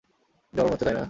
[0.53, 0.99] জ্বলন হচ্ছে তাই না?